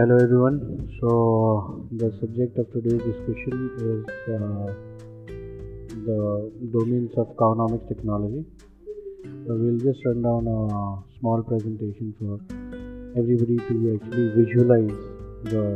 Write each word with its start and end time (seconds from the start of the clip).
Hello 0.00 0.16
everyone. 0.16 0.58
So 0.98 1.08
the 1.92 2.08
subject 2.20 2.56
of 2.60 2.66
today's 2.72 3.02
discussion 3.06 3.56
is 3.86 4.02
uh, 4.34 4.68
the 6.06 6.20
domains 6.72 7.12
of 7.18 7.26
Cowonomics 7.40 7.86
technology. 7.86 8.42
So 9.24 9.56
we'll 9.62 9.78
just 9.80 10.00
run 10.06 10.22
down 10.22 10.46
a 10.46 11.18
small 11.18 11.42
presentation 11.42 12.14
for 12.18 12.40
everybody 13.20 13.58
to 13.68 13.74
actually 13.96 14.28
visualize 14.38 15.02
the 15.52 15.66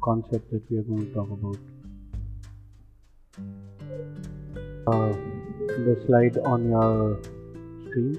concept 0.00 0.52
that 0.52 0.62
we 0.70 0.78
are 0.78 0.82
going 0.82 1.06
to 1.08 1.14
talk 1.14 1.30
about. 1.38 1.58
Uh, 4.86 5.12
the 5.88 5.96
slide 6.06 6.38
on 6.44 6.70
your 6.70 7.18
screen. 7.88 8.16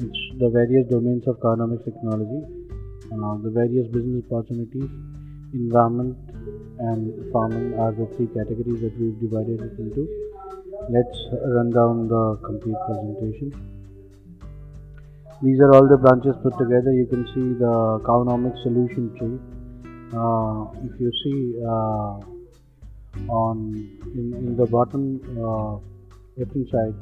It's 0.00 0.20
the 0.38 0.48
various 0.48 0.88
domains 0.88 1.26
of 1.26 1.36
Cowonomics 1.40 1.84
technology 1.84 2.61
uh, 3.12 3.36
the 3.42 3.50
various 3.50 3.86
business 3.88 4.24
opportunities, 4.30 4.88
environment, 5.52 6.16
and 6.78 7.32
farming 7.32 7.74
are 7.78 7.92
the 7.92 8.06
three 8.16 8.26
categories 8.28 8.80
that 8.80 8.94
we've 8.98 9.18
divided 9.20 9.60
it 9.60 9.78
into. 9.78 10.08
Let's 10.88 11.18
run 11.44 11.70
down 11.70 12.08
the 12.08 12.38
complete 12.44 12.76
presentation. 12.86 13.52
These 15.42 15.60
are 15.60 15.74
all 15.74 15.88
the 15.88 15.96
branches 15.96 16.36
put 16.42 16.56
together. 16.58 16.92
You 16.92 17.06
can 17.06 17.26
see 17.34 17.58
the 17.58 18.00
Cowonomics 18.06 18.62
solution 18.62 19.14
tree. 19.18 19.38
Uh, 20.14 20.70
if 20.86 21.00
you 21.00 21.10
see 21.22 21.58
uh, 21.66 22.20
on 23.28 23.74
in, 24.14 24.34
in 24.34 24.56
the 24.56 24.66
bottom 24.66 25.20
uh, 25.38 25.78
left 26.36 26.52
hand 26.54 26.68
side, 26.70 26.94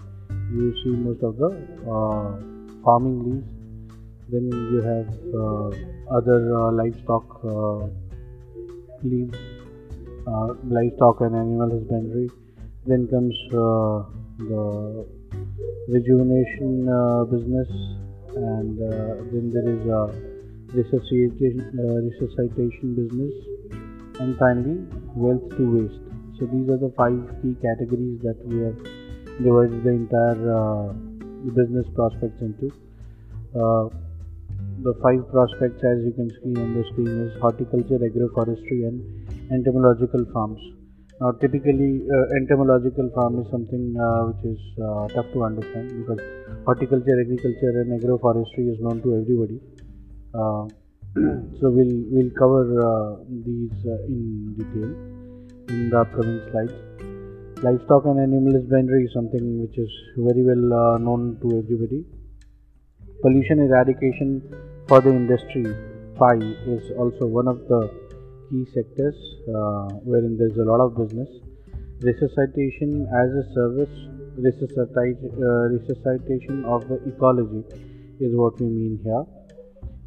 you 0.52 0.74
see 0.82 0.90
most 0.90 1.22
of 1.22 1.36
the 1.36 1.50
uh, 1.86 2.82
farming 2.84 3.18
leaves 3.24 3.59
then 4.32 4.46
you 4.72 4.80
have 4.82 5.08
uh, 5.34 5.68
other 6.16 6.40
uh, 6.56 6.70
livestock 6.72 7.26
uh, 7.44 7.86
leaves 9.02 9.38
livestock 10.64 11.20
and 11.22 11.34
animal 11.34 11.70
husbandry. 11.70 12.30
Then 12.86 13.08
comes 13.08 13.34
the 13.50 15.06
rejuvenation 15.88 16.86
business 17.30 17.68
and 18.36 18.78
then 19.32 19.50
there 19.52 19.68
is 19.68 19.86
a 19.88 20.02
resuscitation, 20.72 21.58
resuscitation 22.10 22.94
business. 22.94 23.34
And 24.20 24.38
finally 24.38 24.86
wealth 25.16 25.48
to 25.56 25.64
waste. 25.76 26.00
So 26.38 26.46
these 26.46 26.68
are 26.68 26.78
the 26.78 26.92
five 26.96 27.18
key 27.42 27.56
categories 27.60 28.20
that 28.22 28.38
we 28.46 28.60
have 28.60 28.78
divided 29.42 29.82
the 29.82 29.90
entire 29.90 30.40
uh, 30.52 30.92
business 31.56 31.86
prospects 31.94 32.40
into. 32.40 32.70
Uh, 33.54 33.88
the 34.82 34.94
five 35.04 35.20
prospects 35.30 35.82
as 35.84 35.98
you 36.06 36.12
can 36.16 36.28
see 36.40 36.52
on 36.56 36.72
the 36.72 36.84
screen 36.90 37.12
is 37.24 37.32
horticulture, 37.40 37.98
agroforestry 38.00 38.88
and 38.88 38.96
entomological 39.52 40.24
farms. 40.32 40.60
Now 41.20 41.32
typically 41.32 42.00
uh, 42.08 42.26
entomological 42.40 43.10
farm 43.14 43.40
is 43.40 43.50
something 43.50 43.94
uh, 44.00 44.32
which 44.32 44.44
is 44.52 44.60
uh, 44.80 45.08
tough 45.08 45.28
to 45.34 45.44
understand 45.44 45.92
because 46.00 46.20
horticulture, 46.64 47.20
agriculture 47.20 47.74
and 47.82 48.00
agroforestry 48.00 48.72
is 48.72 48.80
known 48.80 49.02
to 49.02 49.20
everybody. 49.20 49.60
Uh, 50.32 50.64
so 51.60 51.68
we'll 51.68 51.96
we'll 52.14 52.32
cover 52.38 52.64
uh, 52.80 53.20
these 53.44 53.76
uh, 53.84 54.00
in 54.08 54.54
detail 54.56 54.90
in 55.76 55.90
the 55.90 55.98
upcoming 56.00 56.40
slides. 56.50 56.72
Livestock 57.62 58.06
and 58.06 58.18
animal 58.18 58.56
husbandry 58.58 59.04
is 59.04 59.12
something 59.12 59.60
which 59.60 59.76
is 59.76 59.92
very 60.16 60.42
well 60.42 60.96
known 60.98 61.36
to 61.42 61.58
everybody 61.58 62.00
pollution 63.22 63.58
eradication 63.60 64.28
for 64.90 65.00
the 65.00 65.10
industry 65.10 65.66
pie 66.18 66.46
is 66.74 66.84
also 66.98 67.24
one 67.24 67.46
of 67.46 67.58
the 67.68 67.80
key 68.46 68.62
sectors 68.74 69.18
uh, 69.46 69.86
wherein 70.02 70.36
there 70.36 70.48
is 70.48 70.58
a 70.58 70.66
lot 70.70 70.80
of 70.84 70.96
business. 71.00 71.28
Resuscitation 72.02 73.06
as 73.20 73.28
a 73.42 73.44
service, 73.54 73.94
uh, 74.36 75.52
resuscitation 75.76 76.64
of 76.64 76.88
the 76.88 76.98
ecology 77.06 77.62
is 78.18 78.34
what 78.34 78.60
we 78.60 78.66
mean 78.66 78.98
here, 79.04 79.24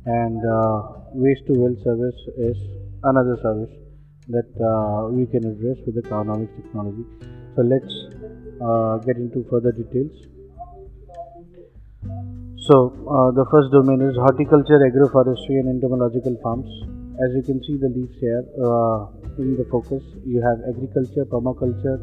and 0.05 0.43
uh, 0.57 0.81
waste 1.13 1.45
to 1.47 1.53
wealth 1.53 1.81
service 1.81 2.19
is 2.35 2.57
another 3.03 3.37
service 3.41 3.73
that 4.35 4.51
uh, 4.59 5.07
we 5.07 5.25
can 5.27 5.45
address 5.51 5.77
with 5.85 5.95
the 5.95 6.01
Cowonomics 6.09 6.53
technology. 6.61 7.05
So 7.55 7.61
let's 7.61 7.93
uh, 8.59 8.97
get 9.07 9.15
into 9.15 9.45
further 9.49 9.71
details. 9.71 10.27
So 12.67 12.95
uh, 13.11 13.31
the 13.35 13.43
first 13.51 13.73
domain 13.73 13.99
is 13.99 14.15
horticulture, 14.15 14.79
agroforestry 14.79 15.59
and 15.59 15.67
entomological 15.67 16.39
farms. 16.41 16.71
As 17.19 17.35
you 17.35 17.43
can 17.43 17.61
see 17.61 17.75
the 17.75 17.89
leaves 17.89 18.15
here 18.21 18.39
uh, 18.55 19.11
in 19.37 19.57
the 19.57 19.67
focus, 19.69 20.01
you 20.25 20.39
have 20.39 20.63
agriculture, 20.71 21.25
permaculture, 21.25 21.99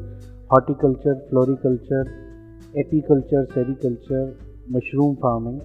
horticulture, 0.51 1.17
floriculture, 1.31 2.05
apiculture, 2.77 3.49
sericulture, 3.57 4.37
mushroom 4.69 5.17
farming 5.23 5.63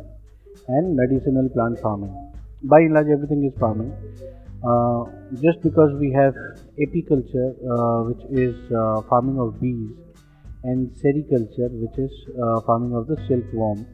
and 0.70 0.96
medicinal 0.96 1.50
plant 1.50 1.78
farming. 1.82 2.16
By 2.64 2.80
and 2.80 2.94
large 2.94 3.12
everything 3.12 3.44
is 3.44 3.60
farming. 3.60 3.92
Uh, 4.64 5.12
just 5.44 5.62
because 5.62 5.92
we 6.00 6.14
have 6.14 6.34
apiculture 6.80 7.52
uh, 7.68 8.08
which 8.08 8.24
is 8.32 8.56
uh, 8.72 9.02
farming 9.10 9.42
of 9.42 9.60
bees 9.60 9.92
and 10.64 10.88
sericulture 11.04 11.70
which 11.84 12.00
is 12.00 12.12
uh, 12.42 12.62
farming 12.62 12.96
of 12.96 13.08
the 13.08 13.18
silkworm 13.28 13.86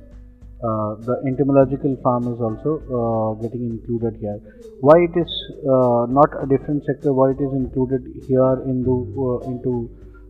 uh, 0.64 0.94
the 1.08 1.16
entomological 1.26 1.98
farm 2.04 2.28
is 2.32 2.40
also 2.40 2.72
uh, 2.86 3.42
getting 3.42 3.66
included 3.66 4.16
here. 4.22 4.40
Why 4.80 4.98
it 5.10 5.16
is 5.18 5.32
uh, 5.66 6.06
not 6.06 6.30
a 6.38 6.46
different 6.46 6.86
sector? 6.86 7.14
Why 7.14 7.32
it 7.32 7.42
is 7.42 7.52
included 7.52 8.06
here 8.28 8.62
into 8.70 8.94
uh, 9.18 9.50
into 9.50 9.90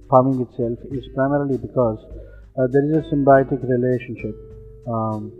farming 0.09 0.39
itself 0.47 0.79
is 0.89 1.03
primarily 1.15 1.57
because 1.57 1.99
uh, 2.57 2.67
there 2.71 2.85
is 2.85 3.03
a 3.03 3.03
symbiotic 3.11 3.59
relationship. 3.67 4.35
Um, 4.87 5.33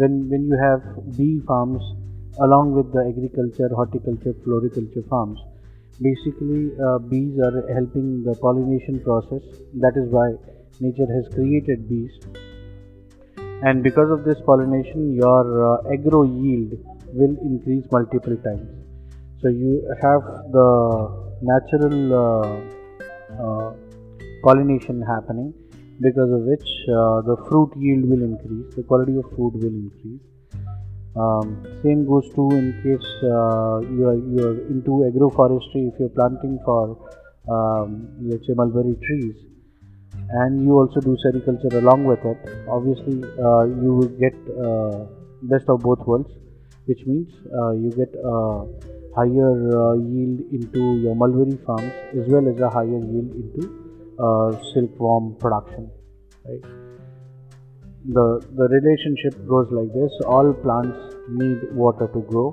when 0.00 0.30
when 0.30 0.48
you 0.48 0.56
have 0.56 0.80
bee 1.18 1.42
farms 1.46 1.82
along 2.40 2.72
with 2.72 2.94
the 2.94 3.04
agriculture, 3.12 3.68
horticulture, 3.74 4.32
floriculture 4.42 5.04
farms, 5.10 5.38
basically 6.00 6.72
bees 7.10 7.36
are 7.44 7.60
helping 7.74 8.24
the 8.24 8.34
pollination 8.40 9.04
process. 9.04 9.42
That 9.74 10.00
is 10.00 10.08
why 10.08 10.32
nature 10.80 11.12
has 11.12 11.28
created 11.34 11.90
bees 11.90 12.10
and 13.62 13.82
because 13.82 14.10
of 14.10 14.24
this 14.24 14.38
pollination 14.44 15.14
your 15.14 15.44
uh, 15.66 15.92
agro 15.94 16.22
yield 16.24 16.72
will 17.12 17.36
increase 17.50 17.84
multiple 17.92 18.36
times. 18.44 18.68
So 19.40 19.48
you 19.48 19.72
have 20.02 20.22
the 20.56 20.68
natural 21.42 21.96
uh, 22.22 22.60
uh, 23.44 23.72
pollination 24.42 25.02
happening 25.02 25.52
because 26.00 26.30
of 26.30 26.42
which 26.50 26.68
uh, 26.88 27.20
the 27.28 27.36
fruit 27.48 27.70
yield 27.76 28.08
will 28.10 28.22
increase 28.22 28.74
the 28.74 28.82
quality 28.82 29.16
of 29.16 29.24
food 29.36 29.54
will 29.62 29.78
increase. 29.84 30.20
Um, 31.14 31.46
same 31.82 32.06
goes 32.06 32.26
to 32.34 32.48
in 32.56 32.72
case 32.82 33.10
uh, 33.22 33.80
you 33.94 34.08
are 34.10 34.18
you 34.32 34.40
are 34.48 34.56
into 34.74 34.92
agroforestry. 35.10 35.92
If 35.92 36.00
you're 36.00 36.14
planting 36.20 36.58
for 36.64 36.96
um, 37.48 38.08
let's 38.22 38.46
say 38.46 38.54
mulberry 38.54 38.96
trees 39.06 39.36
and 40.40 40.64
you 40.64 40.72
also 40.78 41.00
do 41.00 41.16
sericulture 41.24 41.72
along 41.74 42.04
with 42.04 42.24
it. 42.24 42.38
Obviously 42.68 43.22
uh, 43.38 43.64
you 43.64 43.94
will 43.98 44.12
get 44.24 44.34
uh, 44.66 45.04
best 45.42 45.68
of 45.68 45.80
both 45.80 46.00
worlds 46.06 46.30
which 46.86 47.00
means 47.06 47.28
uh, 47.58 47.72
you 47.72 47.90
get 47.90 48.12
a 48.14 48.66
higher 49.16 49.52
uh, 49.80 49.94
yield 49.94 50.40
into 50.50 51.00
your 51.02 51.14
mulberry 51.14 51.58
farms 51.66 51.92
as 52.18 52.26
well 52.28 52.48
as 52.48 52.58
a 52.60 52.70
higher 52.70 53.02
yield 53.12 53.30
into 53.42 53.62
uh, 54.18 54.50
silkworm 54.72 55.36
production 55.36 55.90
right? 56.46 56.64
The 58.04 58.44
the 58.56 58.66
relationship 58.66 59.34
goes 59.46 59.68
like 59.70 59.92
this. 59.94 60.12
All 60.26 60.52
plants 60.52 60.98
need 61.28 61.72
water 61.72 62.08
to 62.12 62.20
grow. 62.22 62.50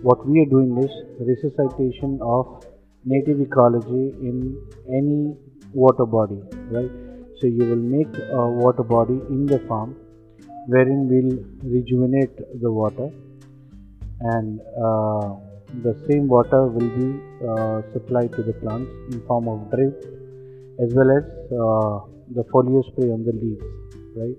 What 0.00 0.26
we 0.26 0.40
are 0.40 0.46
doing 0.46 0.78
is 0.82 0.90
resuscitation 1.20 2.18
of 2.22 2.64
native 3.04 3.42
ecology 3.42 4.16
in 4.28 4.56
any 4.88 5.36
water 5.74 6.06
body 6.06 6.40
right? 6.70 6.90
So 7.40 7.46
you 7.46 7.64
will 7.64 7.84
make 7.96 8.14
a 8.30 8.48
water 8.48 8.82
body 8.82 9.20
in 9.28 9.46
the 9.46 9.58
farm 9.68 9.96
wherein 10.66 11.08
we'll 11.08 11.38
rejuvenate 11.62 12.36
the 12.60 12.70
water 12.70 13.10
and 14.20 14.60
uh, 14.60 15.34
the 15.82 15.94
same 16.08 16.28
water 16.28 16.66
will 16.66 16.90
be 17.00 17.08
uh, 17.48 17.82
supplied 17.92 18.32
to 18.34 18.42
the 18.42 18.52
plants 18.54 18.90
in 19.10 19.20
form 19.26 19.48
of 19.48 19.70
drip 19.70 20.04
as 20.80 20.94
well 20.94 21.10
as 21.10 21.24
uh, 21.50 21.94
the 22.36 22.44
foliar 22.52 22.84
spray 22.92 23.10
on 23.10 23.24
the 23.24 23.32
leaves 23.32 23.64
right? 24.16 24.36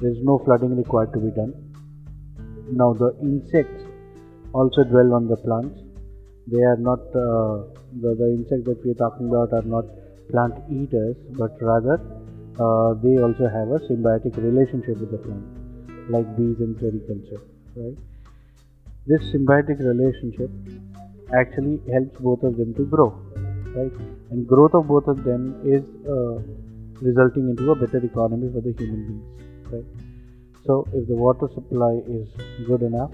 There 0.00 0.10
is 0.10 0.18
no 0.22 0.38
flooding 0.44 0.76
required 0.76 1.12
to 1.14 1.18
be 1.18 1.30
done. 1.30 1.52
Now 2.70 2.92
the 2.92 3.16
insects 3.22 3.84
also 4.52 4.84
dwell 4.84 5.14
on 5.14 5.28
the 5.28 5.36
plants. 5.36 5.80
They 6.46 6.62
are 6.62 6.76
not 6.76 7.00
uh, 7.00 7.64
the, 8.02 8.14
the 8.14 8.28
insects 8.36 8.66
that 8.66 8.84
we 8.84 8.92
are 8.92 8.94
talking 8.94 9.28
about 9.28 9.52
are 9.52 9.66
not 9.66 9.84
plant 10.30 10.54
eaters 10.70 11.16
but 11.38 11.52
rather 11.60 12.00
uh, 12.64 12.94
they 13.02 13.14
also 13.26 13.48
have 13.56 13.68
a 13.76 13.80
symbiotic 13.88 14.36
relationship 14.36 14.98
with 14.98 15.10
the 15.10 15.18
plant 15.18 15.46
like 16.14 16.28
bees 16.36 16.58
in 16.60 16.74
sericulture 16.82 17.42
right? 17.76 17.96
This 19.06 19.22
symbiotic 19.32 19.78
relationship 19.78 20.50
actually 21.34 21.80
helps 21.92 22.18
both 22.18 22.42
of 22.42 22.56
them 22.56 22.74
to 22.74 22.84
grow 22.84 23.10
right? 23.74 23.92
And 24.30 24.46
growth 24.46 24.74
of 24.74 24.88
both 24.88 25.06
of 25.06 25.22
them 25.24 25.60
is 25.64 25.82
uh, 26.08 26.40
resulting 27.00 27.48
into 27.50 27.70
a 27.70 27.76
better 27.76 28.04
economy 28.04 28.50
for 28.52 28.60
the 28.60 28.74
human 28.78 29.06
beings 29.06 29.72
right? 29.72 29.84
So 30.64 30.86
if 30.92 31.06
the 31.08 31.14
water 31.14 31.48
supply 31.54 32.00
is 32.08 32.28
good 32.66 32.82
enough 32.82 33.10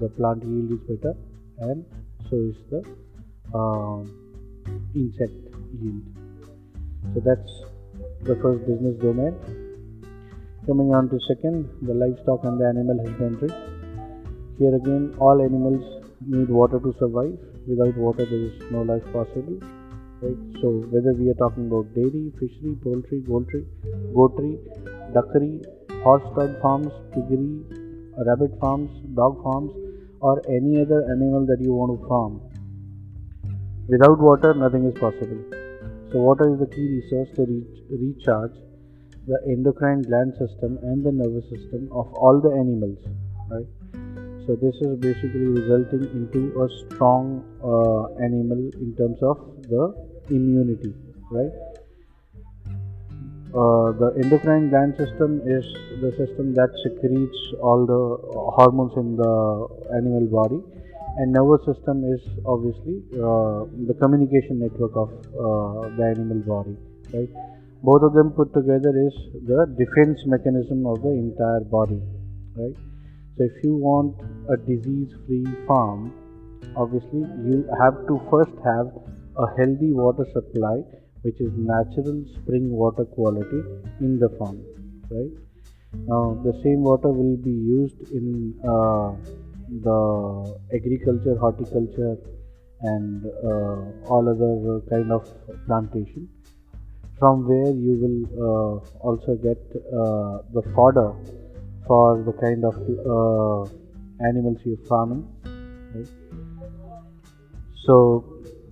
the 0.00 0.08
plant 0.08 0.42
yield 0.44 0.72
is 0.72 0.96
better 0.96 1.14
and 1.58 1.84
so 2.30 2.36
is 2.36 2.56
the 2.70 2.82
uh, 3.54 4.00
insect 4.94 5.32
yield 5.80 6.23
so 7.12 7.20
that's 7.20 7.52
the 8.22 8.36
first 8.42 8.66
business 8.66 8.96
domain. 9.00 9.34
Coming 10.66 10.94
on 10.94 11.08
to 11.10 11.18
second 11.28 11.68
the 11.82 11.94
livestock 11.94 12.44
and 12.44 12.58
the 12.60 12.66
animal 12.66 12.98
husbandry 13.04 13.50
here 14.58 14.74
again 14.76 15.14
all 15.18 15.42
animals 15.42 16.02
need 16.26 16.48
water 16.48 16.78
to 16.80 16.94
survive. 16.98 17.36
Without 17.66 17.96
water 17.96 18.24
there 18.24 18.44
is 18.48 18.70
no 18.70 18.82
life 18.82 19.04
possible 19.12 19.58
right? 20.22 20.40
So 20.60 20.70
whether 20.94 21.12
we 21.12 21.30
are 21.30 21.38
talking 21.42 21.66
about 21.66 21.94
dairy 21.94 22.32
fishery 22.40 22.74
poultry 22.82 23.20
poultry 23.28 23.64
goatry 24.18 24.52
duckery 25.16 25.52
horse 26.04 26.22
stud 26.32 26.56
farms 26.62 26.92
piggery 27.14 27.60
rabbit 28.28 28.58
farms 28.60 28.90
dog 29.14 29.42
farms 29.42 29.72
or 30.20 30.40
any 30.48 30.80
other 30.80 31.02
animal 31.16 31.46
that 31.46 31.60
you 31.60 31.74
want 31.74 32.00
to 32.00 32.08
farm 32.08 32.40
without 33.88 34.18
water 34.30 34.54
nothing 34.54 34.86
is 34.90 34.98
possible 34.98 35.63
so 36.14 36.20
water 36.20 36.46
is 36.54 36.60
the 36.60 36.66
key 36.72 36.86
resource 36.96 37.30
to 37.36 37.44
re- 37.44 37.66
recharge 38.02 38.56
the 39.26 39.38
endocrine 39.52 40.02
gland 40.02 40.32
system 40.40 40.78
and 40.88 41.04
the 41.04 41.10
nervous 41.10 41.46
system 41.52 41.88
of 41.90 42.06
all 42.14 42.40
the 42.44 42.52
animals 42.62 43.00
right? 43.50 43.66
So 44.46 44.54
this 44.54 44.76
is 44.86 44.92
basically 45.06 45.48
resulting 45.58 46.04
into 46.18 46.42
a 46.64 46.68
strong 46.78 47.42
uh, 47.64 48.22
animal 48.22 48.60
in 48.84 48.94
terms 48.96 49.18
of 49.22 49.38
the 49.72 49.84
immunity 50.30 50.94
right? 51.32 51.50
Uh, 53.50 53.90
the 54.02 54.14
endocrine 54.22 54.70
gland 54.70 54.94
system 54.96 55.40
is 55.56 55.66
the 56.00 56.12
system 56.12 56.54
that 56.54 56.70
secretes 56.84 57.42
all 57.60 57.84
the 57.92 58.02
hormones 58.60 58.96
in 59.02 59.16
the 59.16 59.34
animal 59.98 60.26
body 60.38 60.62
and 61.16 61.32
nervous 61.32 61.64
system 61.64 62.02
is 62.12 62.22
obviously 62.44 62.96
uh, 63.14 63.64
the 63.88 63.94
communication 64.00 64.58
network 64.58 64.94
of 64.96 65.10
uh, 65.10 65.88
the 65.96 66.04
animal 66.14 66.40
body 66.52 66.76
right? 67.12 67.28
Both 67.82 68.02
of 68.02 68.14
them 68.14 68.30
put 68.32 68.52
together 68.54 68.92
is 69.06 69.14
the 69.46 69.66
defense 69.78 70.18
mechanism 70.26 70.86
of 70.86 71.02
the 71.02 71.10
entire 71.10 71.60
body 71.60 72.00
right? 72.56 72.76
So 73.36 73.44
if 73.44 73.52
you 73.62 73.76
want 73.76 74.16
a 74.50 74.56
disease 74.56 75.12
free 75.26 75.46
farm 75.68 76.12
obviously 76.76 77.22
you 77.46 77.64
have 77.80 77.94
to 78.08 78.20
first 78.30 78.56
have 78.64 78.90
a 79.36 79.46
healthy 79.58 79.92
water 79.92 80.26
supply 80.32 80.76
which 81.22 81.40
is 81.40 81.52
natural 81.56 82.24
spring 82.36 82.70
water 82.70 83.04
quality 83.04 83.62
in 84.00 84.18
the 84.18 84.30
farm 84.38 84.60
right? 85.10 85.34
Now 86.08 86.40
the 86.42 86.58
same 86.64 86.82
water 86.82 87.08
will 87.08 87.36
be 87.36 87.50
used 87.50 88.10
in 88.10 88.54
uh, 88.66 89.14
the 89.82 90.58
agriculture 90.72 91.36
horticulture 91.36 92.16
and 92.80 93.26
uh, 93.26 94.10
all 94.10 94.28
other 94.28 94.80
kind 94.88 95.10
of 95.10 95.26
plantation 95.66 96.28
from 97.18 97.46
where 97.48 97.72
you 97.72 97.94
will 98.02 98.20
uh, 98.46 99.06
also 99.06 99.34
get 99.36 99.58
uh, 100.00 100.42
the 100.52 100.62
fodder 100.74 101.12
for 101.86 102.22
the 102.22 102.32
kind 102.32 102.64
of 102.64 102.74
uh, 103.14 104.26
animals 104.28 104.58
you're 104.64 104.84
farming 104.88 105.26
right? 105.94 106.08
So 107.86 108.24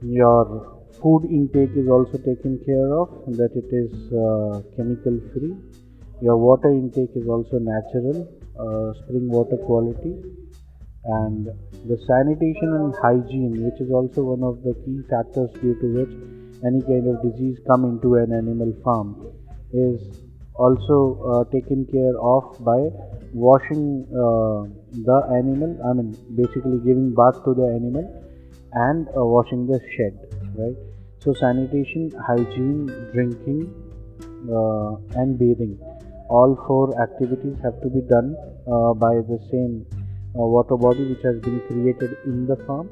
your 0.02 0.84
food 1.00 1.25
intake 1.31 1.76
is 1.76 1.88
also 1.88 2.19
taken 2.19 2.58
care 2.64 2.93
of 2.94 3.08
that 3.38 3.52
it 3.54 3.70
is 3.72 3.93
uh, 4.12 4.62
chemical 4.76 5.20
free. 5.32 5.54
Your 6.20 6.37
water 6.37 6.70
intake 6.70 7.10
is 7.16 7.26
also 7.28 7.58
natural 7.58 8.28
spring 8.94 9.28
water 9.28 9.56
quality 9.56 10.14
and 11.04 11.46
the 11.88 11.99
sanitation 12.06 12.70
and 12.78 12.94
hygiene 13.02 13.54
which 13.64 13.81
is 13.81 13.90
also 13.90 14.22
one 14.22 14.43
of 14.43 14.62
the 14.62 14.75
key 14.84 15.00
factors 15.10 15.50
due 15.60 15.75
to 15.81 15.87
which 15.96 16.14
any 16.64 16.81
kind 16.82 17.08
of 17.08 17.20
disease 17.22 17.58
come 17.66 17.84
into 17.84 18.14
an 18.14 18.32
animal 18.32 18.72
farm 18.84 19.34
is 19.72 20.00
also 20.54 21.19
uh, 21.31 21.44
taken 21.50 21.84
care 21.87 22.16
of 22.20 22.44
by 22.64 22.88
washing 23.32 24.06
uh, 24.12 24.62
the 25.08 25.19
animal 25.34 25.70
i 25.88 25.93
mean 25.93 26.10
basically 26.37 26.78
giving 26.87 27.12
bath 27.14 27.43
to 27.44 27.54
the 27.54 27.66
animal 27.66 28.06
and 28.75 29.08
uh, 29.08 29.25
washing 29.25 29.66
the 29.66 29.81
shed 29.96 30.14
right? 30.54 30.76
So 31.19 31.32
sanitation 31.34 32.12
hygiene 32.26 32.87
drinking 33.12 33.75
uh, 34.50 35.20
and 35.20 35.38
bathing 35.38 35.78
all 36.28 36.54
four 36.66 37.00
activities 37.00 37.56
have 37.62 37.81
to 37.82 37.88
be 37.88 38.02
done 38.02 38.37
uh, 38.66 38.94
by 38.94 39.14
the 39.31 39.38
same 39.50 39.87
water 40.34 40.76
body 40.76 41.05
which 41.05 41.23
has 41.23 41.38
been 41.40 41.61
created 41.69 42.17
in 42.25 42.46
the 42.46 42.56
farm. 42.67 42.88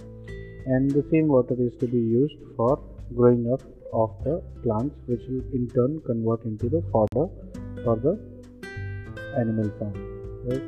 And 0.67 0.91
the 0.91 1.05
same 1.11 1.29
water 1.29 1.57
is 1.59 1.73
to 1.81 1.87
be 1.87 1.99
used 1.99 2.37
for 2.57 2.79
growing 3.15 3.53
up 3.53 3.63
of 3.93 4.11
the 4.25 4.43
plants 4.63 4.95
which 5.07 5.23
will 5.29 5.45
in 5.53 5.69
turn 5.75 6.01
convert 6.07 6.45
into 6.45 6.69
the 6.69 6.83
fodder 6.93 7.27
for 7.85 7.97
the 7.97 8.19
animal 9.37 9.71
farm 9.79 9.95
right? 10.47 10.63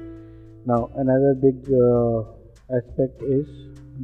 Now 0.67 0.91
another 0.97 1.35
big 1.35 1.59
uh, 1.73 2.23
aspect 2.79 3.23
is 3.23 3.47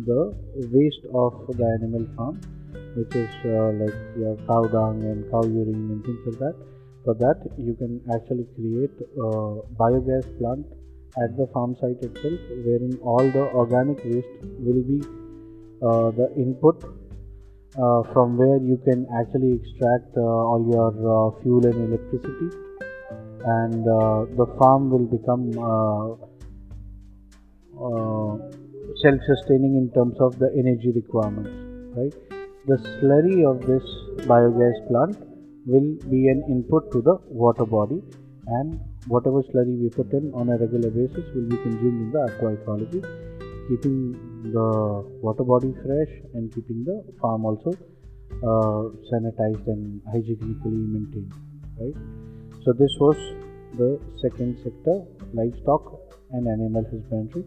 the 0.07 0.35
waste 0.73 1.05
of 1.15 1.33
the 1.57 1.67
animal 1.81 2.07
farm 2.17 2.41
which 2.95 3.15
is 3.15 3.31
uh, 3.45 3.73
like 3.81 3.99
your 4.17 4.37
cow 4.47 4.65
dung 4.67 5.03
and 5.03 5.31
cow 5.31 5.43
urine 5.43 5.91
and 5.93 6.05
things 6.05 6.21
like 6.27 6.39
that. 6.39 6.55
For 7.05 7.15
that 7.15 7.41
you 7.57 7.75
can 7.75 8.01
actually 8.15 8.47
create 8.55 8.97
a 9.17 9.29
biogas 9.81 10.27
plant 10.39 10.67
at 11.23 11.37
the 11.37 11.47
farm 11.53 11.77
site 11.81 12.03
itself 12.03 12.41
wherein 12.65 12.99
all 13.03 13.25
the 13.37 13.51
organic 13.53 14.05
waste 14.05 14.29
will 14.59 14.83
be 14.83 15.01
uh, 15.83 16.11
the 16.13 16.33
input 16.37 16.85
uh, 17.77 18.03
from 18.13 18.37
where 18.37 18.59
you 18.59 18.77
can 18.85 19.07
actually 19.21 19.55
extract 19.55 20.17
uh, 20.17 20.21
all 20.21 20.65
your 20.71 20.91
uh, 20.91 21.43
fuel 21.43 21.65
and 21.65 21.93
electricity. 21.93 22.51
And 23.45 23.87
uh, 23.87 24.27
the 24.37 24.47
farm 24.59 24.91
will 24.91 25.07
become 25.07 25.57
uh, 25.57 26.17
self-sustaining 29.03 29.77
in 29.77 29.91
terms 29.95 30.19
of 30.21 30.39
the 30.39 30.51
energy 30.59 30.91
requirements 30.93 31.69
right? 31.99 32.15
The 32.67 32.77
slurry 32.89 33.39
of 33.51 33.67
this 33.67 33.85
biogas 34.27 34.79
plant 34.89 35.17
will 35.67 35.91
be 36.11 36.29
an 36.29 36.43
input 36.49 36.91
to 36.93 37.01
the 37.01 37.17
water 37.29 37.65
body 37.65 38.03
and 38.47 38.81
whatever 39.15 39.43
slurry 39.49 39.75
we 39.83 39.89
put 39.89 40.13
in 40.13 40.33
on 40.35 40.49
a 40.55 40.57
regular 40.59 40.91
basis 40.91 41.25
will 41.35 41.49
be 41.55 41.59
consumed 41.65 42.01
in 42.05 42.11
the 42.15 42.21
aqua 42.29 42.53
ecology 42.59 43.03
keeping 43.69 43.99
the 44.57 44.69
water 45.27 45.45
body 45.53 45.73
fresh 45.85 46.13
and 46.35 46.55
keeping 46.55 46.85
the 46.85 46.97
farm 47.21 47.45
also 47.45 47.73
uh, 48.51 48.83
sanitized 49.11 49.67
and 49.75 50.01
hygienically 50.13 50.83
maintained 50.95 51.33
right? 51.81 51.97
So 52.65 52.73
this 52.73 52.95
was 53.01 53.17
the 53.81 53.91
second 54.23 54.59
sector 54.63 54.97
livestock 55.33 56.01
and 56.33 56.47
animal 56.47 56.85
husbandry. 56.91 57.45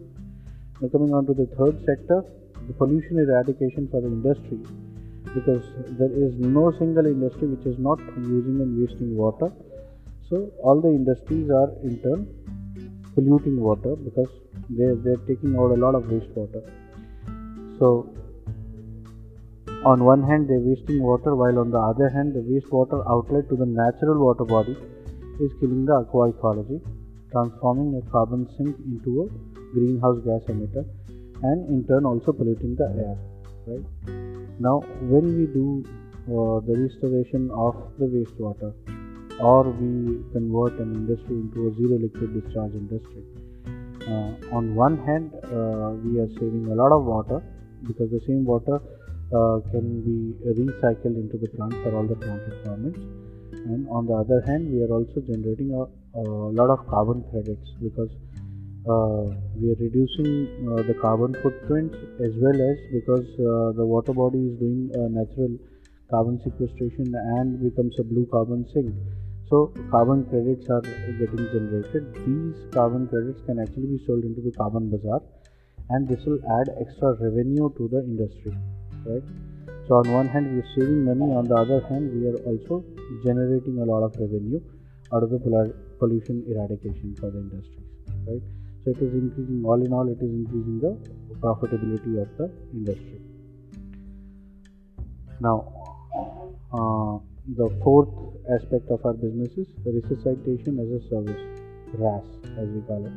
Now 0.80 0.90
coming 0.90 1.14
on 1.14 1.26
to 1.28 1.34
the 1.34 1.48
third 1.58 1.78
sector 1.86 2.24
the 2.68 2.74
pollution 2.74 3.20
eradication 3.20 3.88
for 3.92 4.02
the 4.02 4.08
industry 4.08 4.60
because 5.36 5.64
there 6.00 6.14
is 6.26 6.34
no 6.38 6.72
single 6.78 7.06
industry 7.06 7.48
which 7.48 7.66
is 7.66 7.78
not 7.80 8.00
using 8.18 8.62
and 8.62 8.80
wasting 8.82 9.16
water 9.16 9.52
so 10.32 10.50
all 10.64 10.80
the 10.80 10.90
industries 11.00 11.50
are 11.62 11.70
in 11.84 12.00
turn 12.04 12.22
polluting 13.16 13.60
water 13.60 13.96
because 13.96 14.30
they're, 14.70 14.96
they're 14.96 15.24
taking 15.28 15.56
out 15.58 15.72
a 15.72 15.80
lot 15.84 15.94
of 15.94 16.04
wastewater. 16.04 16.62
So 17.78 18.16
on 19.84 20.06
one 20.06 20.24
hand 20.24 20.48
they're 20.48 20.66
wasting 20.72 21.02
water 21.02 21.36
while 21.36 21.60
on 21.60 21.72
the 21.72 21.80
other 21.92 22.08
hand 22.10 22.34
the 22.34 22.44
wastewater 22.52 23.00
outlet 23.10 23.50
to 23.50 23.56
the 23.58 23.66
natural 23.66 24.24
water 24.26 24.46
body 24.46 24.78
is 25.40 25.52
killing 25.60 25.86
the 25.86 25.96
aqua 26.02 26.30
ecology 26.30 26.80
transforming 27.32 27.90
a 28.00 28.12
carbon 28.12 28.48
sink 28.56 28.76
into 28.86 29.24
a 29.24 29.74
greenhouse 29.74 30.20
gas 30.28 30.44
emitter 30.54 30.86
and 31.50 31.68
in 31.74 31.84
turn 31.88 32.06
also 32.06 32.32
polluting 32.32 32.76
the 32.76 32.88
air 33.06 33.18
right? 33.68 33.86
Now 34.60 34.82
when 35.14 35.36
we 35.38 35.46
do 35.60 35.84
uh, 36.28 36.60
the 36.68 36.76
restoration 36.86 37.50
of 37.52 37.76
the 37.98 38.06
wastewater 38.06 38.74
or 39.42 39.70
we 39.70 40.24
convert 40.34 40.74
an 40.80 40.94
industry 40.94 41.36
into 41.36 41.68
a 41.68 41.72
zero 41.76 41.98
liquid 41.98 42.34
discharge 42.34 42.74
industry. 42.74 43.24
Uh, 44.08 44.58
on 44.58 44.76
one 44.76 44.98
hand 45.06 45.32
uh, 45.46 45.90
we 46.06 46.20
are 46.20 46.30
saving 46.40 46.68
a 46.72 46.76
lot 46.76 46.92
of 46.92 47.04
water 47.06 47.42
because 47.88 48.10
the 48.12 48.22
same 48.28 48.46
water 48.46 48.78
uh, 49.34 49.58
can 49.72 50.02
be 50.06 50.18
recycled 50.62 51.18
into 51.24 51.38
the 51.38 51.48
plant 51.56 51.74
for 51.84 51.96
all 51.96 52.06
the 52.06 52.16
plant 52.16 52.42
requirements. 52.54 53.00
And 53.66 53.88
on 53.90 54.06
the 54.08 54.14
other 54.14 54.42
hand 54.48 54.72
we 54.72 54.82
are 54.84 54.92
also 54.92 55.22
generating 55.22 55.72
a, 55.74 55.84
a 56.20 56.24
lot 56.60 56.70
of 56.70 56.88
carbon 56.88 57.24
credits 57.32 57.68
because 57.82 58.10
uh, 58.90 59.30
we 59.62 59.70
are 59.70 59.80
reducing 59.80 60.50
uh, 60.70 60.82
the 60.84 60.96
carbon 61.00 61.36
footprint 61.42 61.94
as 62.20 62.32
well 62.38 62.58
as 62.70 62.78
because 62.92 63.28
uh, 63.38 63.72
the 63.78 63.86
water 63.86 64.14
body 64.14 64.40
is 64.50 64.58
doing 64.58 64.90
natural 65.14 65.54
carbon 66.10 66.42
sequestration 66.44 67.14
and 67.38 67.62
becomes 67.62 67.94
a 68.00 68.04
blue 68.04 68.28
carbon 68.32 68.66
sink 68.74 68.94
so 69.52 69.60
carbon 69.92 70.24
credits 70.30 70.70
are 70.70 70.82
getting 70.82 71.46
generated. 71.54 72.04
These 72.26 72.74
carbon 72.74 73.08
credits 73.10 73.42
can 73.46 73.60
actually 73.60 73.88
be 73.88 74.00
sold 74.08 74.24
into 74.24 74.40
the 74.40 74.52
carbon 74.52 74.90
bazaar 74.90 75.22
and 75.90 76.08
this 76.08 76.24
will 76.26 76.40
add 76.58 76.70
extra 76.80 77.10
revenue 77.20 77.68
to 77.78 77.90
the 77.90 78.00
industry 78.00 78.54
right? 79.06 79.24
So 79.88 79.96
on 79.96 80.14
one 80.14 80.30
hand 80.30 80.54
we 80.54 80.62
are 80.62 80.72
saving 80.74 81.04
money. 81.04 81.34
On 81.36 81.50
the 81.50 81.56
other 81.56 81.82
hand 81.90 82.14
we 82.16 82.30
are 82.30 82.38
also 82.48 82.86
generating 83.26 83.80
a 83.80 83.86
lot 83.92 84.04
of 84.04 84.16
revenue 84.18 84.62
out 85.14 85.24
of 85.24 85.32
the 85.32 85.74
pollution 86.00 86.46
eradication 86.48 87.14
for 87.20 87.30
the 87.30 87.40
industries 87.40 87.92
right? 88.30 88.42
So 88.86 88.92
it 88.92 89.02
is 89.04 89.14
increasing 89.14 89.64
all 89.66 89.86
in 89.86 89.92
all 89.92 90.08
it 90.08 90.24
is 90.24 90.32
increasing 90.32 90.80
the 90.80 90.96
profitability 91.44 92.22
of 92.22 92.30
the 92.38 92.50
industry. 92.72 93.20
Now 95.42 95.58
uh, 96.72 97.20
the 97.58 97.68
fourth 97.84 98.31
aspect 98.56 98.90
of 98.90 99.06
our 99.06 99.14
business 99.14 99.52
is 99.58 99.68
resuscitation 99.86 100.80
as 100.84 100.90
a 100.98 101.02
service 101.10 101.44
RAS 101.94 102.24
as 102.58 102.68
we 102.70 102.82
call 102.82 103.06
it. 103.06 103.16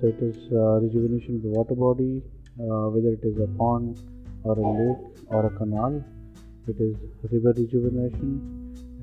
So 0.00 0.08
it 0.08 0.20
is 0.22 0.36
uh, 0.52 0.80
rejuvenation 0.84 1.36
of 1.36 1.42
the 1.42 1.48
water 1.48 1.74
body 1.74 2.22
uh, 2.58 2.88
whether 2.92 3.12
it 3.16 3.24
is 3.24 3.36
a 3.38 3.48
pond 3.58 4.00
or 4.44 4.58
a 4.58 4.66
lake 4.78 5.02
or 5.28 5.46
a 5.46 5.50
canal. 5.56 6.02
It 6.68 6.76
is 6.78 6.96
river 7.30 7.54
rejuvenation 7.56 8.30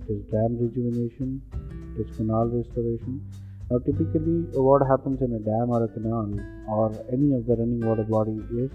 it 0.01 0.11
is 0.13 0.21
dam 0.31 0.57
rejuvenation 0.61 1.41
it 1.97 2.07
is 2.07 2.17
canal 2.17 2.47
restoration. 2.47 3.21
Now, 3.69 3.79
typically, 3.79 4.37
what 4.53 4.87
happens 4.87 5.21
in 5.21 5.33
a 5.33 5.39
dam 5.39 5.69
or 5.69 5.83
a 5.83 5.87
canal 5.89 6.33
or 6.69 6.91
any 7.11 7.33
of 7.33 7.45
the 7.47 7.55
running 7.55 7.81
water 7.81 8.03
body 8.03 8.39
is 8.63 8.71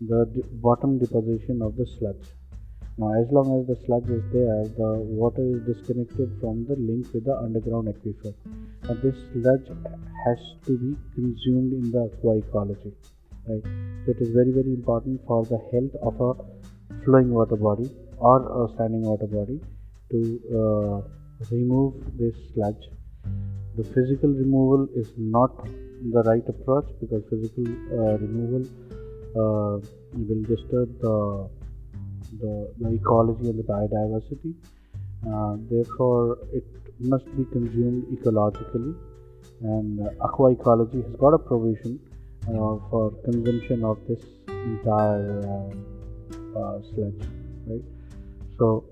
the 0.00 0.26
bottom 0.62 0.98
deposition 0.98 1.62
of 1.62 1.76
the 1.76 1.86
sludge. 1.98 2.26
Now, 2.98 3.12
as 3.20 3.30
long 3.30 3.48
as 3.58 3.66
the 3.68 3.76
sludge 3.84 4.08
is 4.10 4.24
there, 4.32 4.64
the 4.76 4.90
water 5.20 5.42
is 5.42 5.60
disconnected 5.62 6.30
from 6.40 6.66
the 6.66 6.76
link 6.76 7.06
with 7.14 7.24
the 7.24 7.36
underground 7.36 7.88
aquifer. 7.88 8.34
Now, 8.84 8.94
this 9.02 9.16
sludge 9.32 9.68
has 10.24 10.38
to 10.66 10.76
be 10.76 10.96
consumed 11.14 11.72
in 11.72 11.92
the 11.92 12.10
aqua 12.10 12.38
ecology, 12.38 12.92
right? 13.46 13.62
So, 14.04 14.12
it 14.12 14.20
is 14.20 14.30
very, 14.30 14.50
very 14.50 14.74
important 14.74 15.20
for 15.26 15.44
the 15.44 15.58
health 15.72 15.94
of 16.02 16.20
a 16.20 17.04
flowing 17.04 17.30
water 17.30 17.56
body 17.56 17.90
or 18.18 18.64
a 18.64 18.74
standing 18.74 19.02
water 19.02 19.26
body 19.26 19.60
to 20.10 20.40
uh, 20.60 21.46
remove 21.50 21.94
this 22.18 22.34
sludge 22.52 22.88
the 23.78 23.84
physical 23.94 24.30
removal 24.30 24.88
is 25.00 25.10
not 25.16 25.52
the 26.14 26.22
right 26.28 26.46
approach 26.48 26.88
because 27.00 27.22
physical 27.30 27.66
uh, 27.96 28.14
removal 28.24 28.62
uh, 29.42 29.74
will 30.28 30.42
disturb 30.52 30.88
the, 31.00 31.48
the, 32.40 32.72
the 32.78 32.94
ecology 32.94 33.48
and 33.50 33.58
the 33.58 33.62
biodiversity 33.62 34.54
uh, 35.30 35.56
therefore 35.70 36.38
it 36.52 36.64
must 37.00 37.26
be 37.36 37.44
consumed 37.52 38.04
ecologically 38.14 38.94
and 39.62 40.00
uh, 40.00 40.24
aqua 40.24 40.52
ecology 40.52 41.02
has 41.02 41.14
got 41.16 41.34
a 41.34 41.38
provision 41.38 41.98
uh, 42.48 42.74
for 42.90 43.12
consumption 43.24 43.84
of 43.84 43.98
this 44.08 44.22
entire 44.48 45.70
uh, 46.56 46.78
sludge 46.88 47.22
right 47.66 47.84
so 48.58 48.84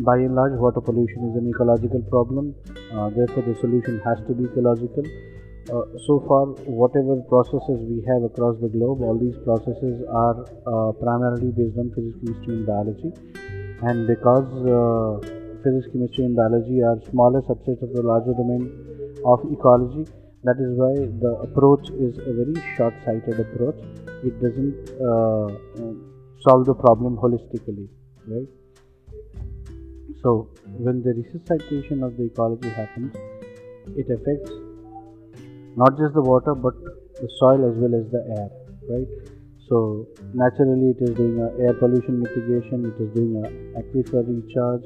by 0.00 0.16
and 0.16 0.34
large, 0.34 0.52
water 0.58 0.80
pollution 0.80 1.30
is 1.30 1.36
an 1.36 1.50
ecological 1.50 2.00
problem. 2.08 2.54
Uh, 2.92 3.10
therefore, 3.10 3.42
the 3.42 3.54
solution 3.60 4.00
has 4.04 4.18
to 4.26 4.34
be 4.34 4.44
ecological. 4.44 5.04
Uh, 5.70 5.84
so 6.06 6.18
far, 6.26 6.46
whatever 6.66 7.22
processes 7.28 7.78
we 7.86 8.02
have 8.02 8.24
across 8.24 8.58
the 8.60 8.68
globe, 8.68 9.00
all 9.00 9.16
these 9.16 9.38
processes 9.44 10.02
are 10.10 10.42
uh, 10.66 10.90
primarily 10.98 11.52
based 11.52 11.78
on 11.78 11.86
physics, 11.94 12.18
chemistry, 12.18 12.54
and 12.54 12.66
biology. 12.66 13.12
And 13.82 14.06
because 14.08 14.50
uh, 14.66 15.22
physics, 15.62 15.86
chemistry, 15.92 16.24
and 16.24 16.34
biology 16.34 16.82
are 16.82 16.98
smaller 17.10 17.42
subsets 17.42 17.80
of 17.80 17.92
the 17.94 18.02
larger 18.02 18.34
domain 18.34 18.66
of 19.24 19.38
ecology, 19.52 20.10
that 20.42 20.58
is 20.58 20.74
why 20.74 20.94
the 21.22 21.32
approach 21.46 21.88
is 21.90 22.18
a 22.18 22.32
very 22.34 22.58
short-sighted 22.76 23.38
approach. 23.38 23.78
It 24.26 24.34
doesn't 24.42 24.74
uh, 24.98 25.46
solve 26.42 26.66
the 26.66 26.74
problem 26.74 27.16
holistically, 27.16 27.86
right? 28.26 28.50
So, 30.22 30.50
when 30.78 31.02
the 31.02 31.14
resuscitation 31.14 32.02
of 32.02 32.16
the 32.16 32.24
ecology 32.24 32.68
happens, 32.70 33.14
it 33.96 34.10
affects 34.10 34.50
not 35.76 35.96
just 35.98 36.14
the 36.14 36.22
water 36.22 36.54
but 36.54 36.74
the 37.20 37.28
soil 37.38 37.64
as 37.68 37.76
well 37.76 37.94
as 37.94 38.10
the 38.10 38.22
air, 38.38 38.50
right? 38.90 39.08
So, 39.68 40.06
naturally, 40.34 40.90
it 40.90 41.00
is 41.00 41.16
doing 41.16 41.38
air 41.60 41.72
pollution 41.74 42.20
mitigation, 42.20 42.84
it 42.84 43.02
is 43.02 43.08
doing 43.14 43.40
a 43.40 43.48
aquifer 43.80 44.22
recharge, 44.26 44.84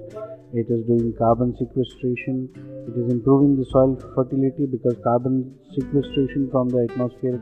it 0.53 0.71
is 0.71 0.87
doing 0.87 1.13
carbon 1.19 1.57
sequestration, 1.59 2.49
it 2.87 2.97
is 2.97 3.11
improving 3.11 3.57
the 3.57 3.65
soil 3.65 3.97
fertility 4.15 4.67
because 4.67 4.97
carbon 5.03 5.59
sequestration 5.75 6.49
from 6.53 6.69
the 6.69 6.87
atmosphere, 6.91 7.41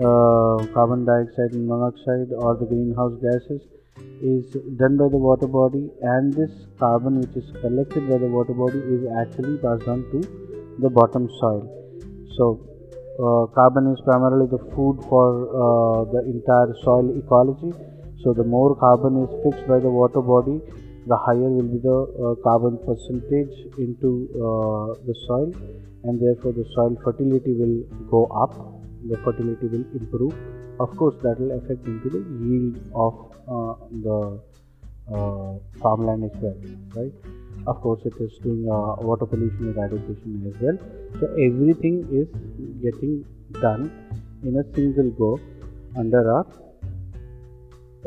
uh, 0.00 0.66
carbon 0.74 1.06
dioxide 1.06 1.52
and 1.52 1.66
monoxide, 1.66 2.32
or 2.36 2.56
the 2.56 2.66
greenhouse 2.66 3.16
gases 3.22 3.62
is 4.20 4.56
done 4.76 4.96
by 4.96 5.08
the 5.08 5.16
water 5.16 5.46
body 5.46 5.90
and 6.02 6.34
this 6.34 6.50
carbon 6.78 7.20
which 7.20 7.34
is 7.36 7.50
collected 7.62 8.08
by 8.08 8.18
the 8.18 8.26
water 8.26 8.52
body 8.52 8.78
is 8.78 9.06
actually 9.16 9.56
passed 9.58 9.88
on 9.88 10.02
to 10.10 10.20
the 10.80 10.90
bottom 10.90 11.28
soil 11.40 11.62
so 12.38 12.46
uh, 13.20 13.44
carbon 13.52 13.92
is 13.92 14.00
primarily 14.08 14.46
the 14.46 14.62
food 14.72 15.04
for 15.10 15.28
uh, 15.50 16.04
the 16.12 16.20
entire 16.24 16.72
soil 16.84 17.06
ecology. 17.18 17.72
So 18.22 18.32
the 18.32 18.44
more 18.44 18.76
carbon 18.76 19.24
is 19.24 19.30
fixed 19.42 19.66
by 19.68 19.78
the 19.80 19.90
water 19.90 20.20
body 20.20 20.60
the 21.10 21.16
higher 21.16 21.50
will 21.56 21.70
be 21.74 21.78
the 21.78 21.98
uh, 21.98 22.34
carbon 22.46 22.76
percentage 22.86 23.54
into 23.84 24.10
uh, 24.36 24.92
the 25.08 25.14
soil 25.26 25.50
and 26.04 26.20
therefore 26.20 26.52
the 26.52 26.66
soil 26.74 26.96
fertility 27.02 27.54
will 27.60 27.78
go 28.10 28.26
up 28.44 28.52
the 29.10 29.16
fertility 29.24 29.66
will 29.68 29.86
improve. 30.00 30.34
Of 30.80 30.96
course 30.96 31.16
that 31.22 31.40
will 31.40 31.52
affect 31.58 31.86
into 31.86 32.10
the 32.10 32.22
yield 32.44 32.76
of 32.94 33.14
uh, 33.48 33.74
the 34.06 34.18
uh, 35.14 35.52
farmland 35.80 36.24
as 36.24 36.36
well 36.42 36.58
right 36.96 37.14
of 37.70 37.80
course 37.82 38.00
it 38.04 38.14
is 38.24 38.32
doing 38.42 38.62
uh, 38.76 38.94
water 39.08 39.26
pollution 39.26 39.74
eradication 39.74 40.42
as 40.50 40.60
well. 40.62 40.78
So 41.20 41.26
everything 41.46 41.96
is 42.20 42.28
getting 42.82 43.24
done 43.60 43.90
in 44.42 44.56
a 44.56 44.64
single 44.74 45.10
go 45.22 45.40
under 45.96 46.22
our 46.32 46.46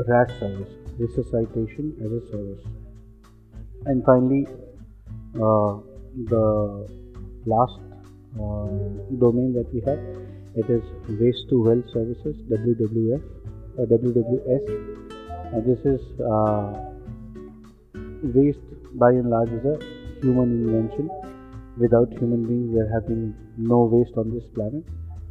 RAS 0.08 0.30
service 0.40 0.74
resuscitation 0.98 1.96
as 2.04 2.12
a 2.12 2.22
service. 2.32 2.64
And 3.86 4.04
finally 4.06 4.48
uh, 5.36 5.80
the 6.34 6.88
last 7.46 7.80
uh, 8.36 8.68
domain 9.20 9.54
that 9.54 9.68
we 9.74 9.82
have 9.82 10.00
it 10.56 10.70
is 10.70 10.84
waste 11.20 11.50
to 11.50 11.64
wealth 11.64 11.90
services 11.94 12.36
WWF 12.50 13.22
uh, 13.80 13.86
WWS 13.86 14.64
uh, 15.54 15.62
this 15.66 15.80
is 15.86 16.02
uh, 16.22 16.92
waste 18.22 18.60
by 18.96 19.10
and 19.10 19.30
large 19.30 19.50
is 19.50 19.66
a 19.66 19.78
human 20.22 20.52
invention. 20.52 21.10
Without 21.78 22.12
human 22.20 22.46
beings 22.46 22.74
there 22.76 22.90
have 22.94 23.08
been 23.08 23.34
no 23.58 23.84
waste 23.86 24.18
on 24.18 24.34
this 24.34 24.44
planet 24.54 24.84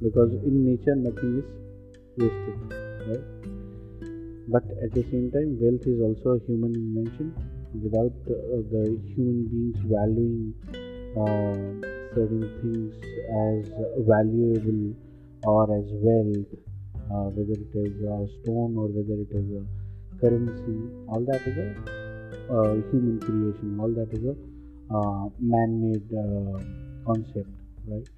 because 0.03 0.33
in 0.33 0.65
nature 0.65 0.97
nothing 0.97 1.43
is 1.43 1.49
wasted 2.17 2.57
right? 3.09 3.25
But 4.49 4.65
at 4.83 4.93
the 4.93 5.05
same 5.11 5.31
time 5.31 5.59
wealth 5.61 5.87
is 5.87 6.01
also 6.01 6.41
a 6.41 6.47
human 6.47 6.75
invention. 6.75 7.35
Without 7.85 8.17
uh, 8.27 8.65
the 8.73 8.99
human 9.15 9.47
beings 9.53 9.79
valuing 9.85 10.55
uh, 11.15 11.55
certain 12.15 12.49
things 12.61 12.95
as 13.45 13.71
valuable 14.09 14.97
or 15.45 15.65
as 15.79 15.87
wealth, 15.93 16.51
uh, 17.13 17.29
whether 17.37 17.53
it 17.53 17.75
is 17.75 18.03
a 18.03 18.27
stone 18.43 18.77
or 18.77 18.89
whether 18.89 19.21
it 19.21 19.31
is 19.31 19.49
a 19.61 20.21
currency, 20.21 20.91
all 21.09 21.21
that 21.21 21.43
is 21.47 21.57
a 21.59 22.00
human 22.91 23.21
creation, 23.21 23.79
all 23.81 23.93
that 23.95 24.13
is 24.13 24.25
a 24.25 24.37
uh, 24.95 25.29
man 25.39 25.71
made 25.81 26.09
uh, 26.13 26.59
concept, 27.07 27.51
right? 27.87 28.09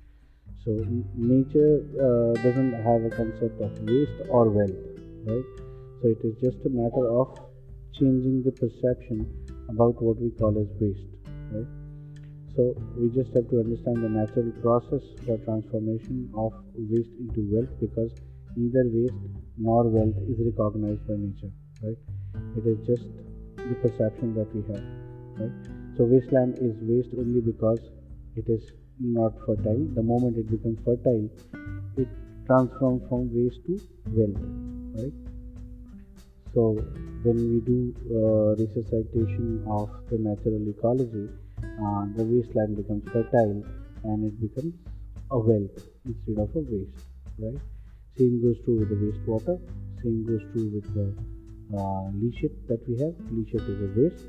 So, 0.64 0.70
nature 1.16 1.84
uh, 2.00 2.32
doesn't 2.40 2.72
have 2.72 3.04
a 3.04 3.10
concept 3.10 3.60
of 3.60 3.72
waste 3.82 4.28
or 4.28 4.48
wealth, 4.48 4.82
right? 5.26 5.44
So, 6.00 6.08
it 6.08 6.18
is 6.24 6.34
just 6.40 6.64
a 6.64 6.70
matter 6.70 7.08
of 7.08 7.38
changing 7.98 8.42
the 8.44 8.52
perception 8.52 9.26
about 9.68 10.00
what 10.02 10.18
we 10.20 10.30
call 10.30 10.56
as 10.58 10.68
waste, 10.80 11.06
right? 11.52 11.66
So 12.56 12.74
we 12.96 13.08
just 13.08 13.32
have 13.34 13.48
to 13.48 13.60
understand 13.60 14.04
the 14.04 14.10
natural 14.10 14.52
process 14.60 15.00
for 15.24 15.38
transformation 15.38 16.28
of 16.36 16.52
waste 16.76 17.14
into 17.18 17.48
wealth 17.48 17.72
because 17.80 18.12
neither 18.56 18.84
waste 18.92 19.22
nor 19.56 19.88
wealth 19.88 20.16
is 20.28 20.36
recognized 20.36 21.06
by 21.08 21.16
nature, 21.16 21.52
right? 21.82 21.96
It 22.56 22.66
is 22.66 22.78
just 22.86 23.08
the 23.68 23.74
perception 23.76 24.34
that 24.34 24.48
we 24.54 24.62
have, 24.72 24.84
right? 25.38 25.52
So 25.96 26.04
wasteland 26.04 26.58
is 26.58 26.74
waste 26.80 27.14
only 27.16 27.40
because 27.40 27.80
it 28.36 28.48
is 28.48 28.72
not 28.98 29.32
fertile. 29.46 29.86
The 29.94 30.02
moment 30.02 30.36
it 30.38 30.50
becomes 30.50 30.78
fertile, 30.84 31.28
it 31.96 32.08
transforms 32.46 33.02
from 33.08 33.30
waste 33.34 33.60
to 33.66 33.80
wealth, 34.08 34.42
right? 34.96 35.12
So 36.54 36.84
when 37.22 37.36
we 37.36 37.60
do 37.60 37.94
uh, 38.10 38.54
resuscitation 38.60 39.64
of 39.66 39.90
the 40.10 40.18
natural 40.18 40.68
ecology, 40.68 41.28
uh, 41.62 42.06
the 42.16 42.24
wasteland 42.24 42.76
becomes 42.76 43.04
fertile 43.10 43.62
and 44.04 44.24
it 44.24 44.40
becomes 44.40 44.74
a 45.30 45.38
wealth 45.38 45.86
instead 46.04 46.38
of 46.42 46.54
a 46.56 46.60
waste, 46.60 47.06
right? 47.38 47.60
Same 48.18 48.42
goes 48.42 48.56
true 48.64 48.80
with 48.80 48.88
the 48.90 48.96
wastewater. 48.96 49.58
Same 50.02 50.26
goes 50.26 50.42
true 50.52 50.70
with 50.74 50.94
the 50.94 51.41
uh, 51.74 52.10
that 52.68 52.80
we 52.88 52.94
have. 53.02 53.14
Leachate 53.32 53.68
is 53.72 53.80
a 53.86 54.00
waste 54.00 54.26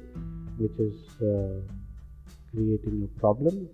which 0.58 0.78
is 0.80 0.98
uh, 1.22 1.60
creating 2.52 3.08
a 3.08 3.20
problem 3.20 3.68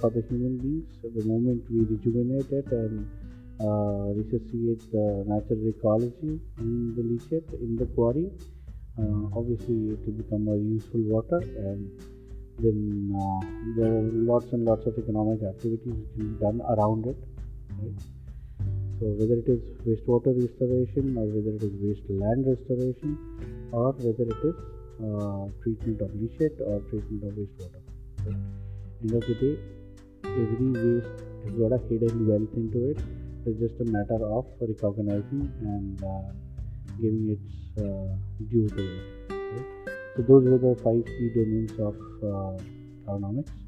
for 0.00 0.10
the 0.10 0.22
human 0.28 0.58
beings. 0.58 0.88
The 1.02 1.24
moment 1.24 1.64
we 1.70 1.84
rejuvenate 1.84 2.50
it 2.50 2.66
and 2.72 3.06
uh, 3.60 4.12
resuscitate 4.18 4.90
the 4.92 5.24
natural 5.26 5.68
ecology 5.68 6.40
in 6.58 6.94
the 6.96 7.02
leachate 7.02 7.52
in 7.60 7.76
the 7.76 7.86
quarry, 7.94 8.30
uh, 8.98 9.38
obviously 9.38 9.94
it 9.94 10.00
will 10.06 10.18
become 10.22 10.48
a 10.48 10.56
useful 10.56 11.00
water 11.02 11.38
and 11.38 11.90
then 12.58 13.14
uh, 13.20 13.46
there 13.76 13.92
are 13.92 14.02
lots 14.30 14.52
and 14.52 14.64
lots 14.64 14.86
of 14.86 14.96
economic 14.98 15.42
activities 15.42 15.94
which 15.94 16.16
can 16.16 16.34
be 16.34 16.40
done 16.40 16.60
around 16.76 17.06
it. 17.06 17.16
Right? 17.80 18.13
So 19.00 19.06
whether 19.18 19.34
it 19.42 19.48
is 19.48 19.60
wastewater 19.86 20.32
restoration 20.38 21.16
or 21.18 21.26
whether 21.26 21.52
it 21.56 21.64
is 21.66 21.74
waste 21.82 22.08
land 22.08 22.46
restoration 22.46 23.18
or 23.72 23.92
whether 23.92 24.26
it 24.34 24.42
is 24.50 24.54
uh, 25.02 25.50
treatment 25.62 26.00
of 26.00 26.10
leachate 26.20 26.60
or 26.60 26.78
treatment 26.90 27.24
of 27.24 27.32
wastewater. 27.34 27.82
Right? 28.24 28.38
End 29.02 29.14
of 29.14 29.26
the 29.26 29.34
day, 29.34 29.54
every 30.24 30.70
waste 30.84 31.10
has 31.44 31.54
got 31.58 31.72
a 31.74 31.80
hidden 31.88 32.28
wealth 32.28 32.54
into 32.54 32.90
it. 32.90 32.98
It's 33.46 33.58
just 33.58 33.80
a 33.80 33.84
matter 33.84 34.20
of 34.24 34.46
recognizing 34.60 35.50
and 35.60 36.04
uh, 36.04 36.30
giving 37.00 37.34
its 37.34 37.78
uh, 37.78 38.14
due 38.48 38.68
to 38.68 38.82
it. 38.82 39.04
Right? 39.28 39.66
So 40.16 40.22
those 40.22 40.44
were 40.44 40.58
the 40.58 40.74
five 40.84 41.04
key 41.04 41.30
domains 41.34 41.72
of 41.80 41.96
uh, 42.22 42.62
cownomics. 43.10 43.50
Uh, 43.50 43.63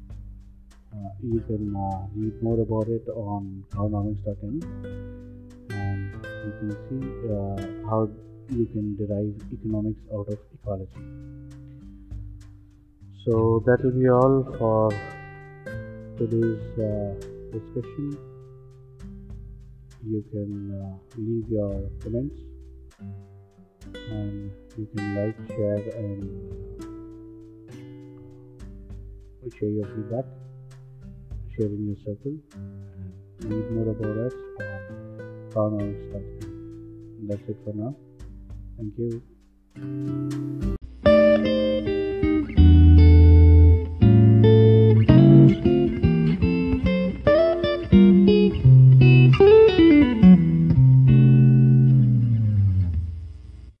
you 1.21 1.41
can 1.47 1.75
uh, 1.75 2.07
read 2.15 2.41
more 2.41 2.59
about 2.61 2.87
it 2.87 3.07
on 3.09 3.63
cownomics.in 3.71 4.61
and 5.69 6.13
you 6.45 6.51
can 6.59 6.71
see 6.87 7.03
uh, 7.33 7.89
how 7.89 8.09
you 8.49 8.65
can 8.67 8.95
derive 8.95 9.35
economics 9.51 10.01
out 10.13 10.27
of 10.27 10.39
ecology. 10.53 11.03
So 13.25 13.61
that 13.65 13.83
will 13.83 13.91
be 13.91 14.09
all 14.09 14.43
for 14.57 14.89
today's 16.17 16.79
uh, 16.79 17.13
discussion. 17.51 18.17
You 20.05 20.23
can 20.31 20.51
uh, 20.71 20.97
leave 21.17 21.49
your 21.49 21.89
comments 22.01 22.39
and 24.09 24.51
you 24.77 24.87
can 24.95 25.15
like, 25.15 25.35
share, 25.49 25.83
and 25.97 26.23
uh, 29.43 29.49
share 29.59 29.69
your 29.69 29.85
feedback, 29.87 30.25
share 31.57 31.65
in 31.65 31.87
your 31.87 31.97
circle, 32.05 32.37
and 32.53 33.51
read 33.51 33.71
more 33.71 33.89
about 33.89 34.17
us 34.25 34.33
on 34.59 34.79
cownomics.com. 35.53 37.27
That's 37.27 37.49
it 37.49 37.57
for 37.65 37.73
now. 37.73 37.95
Thank 38.77 38.93
you. 38.97 39.21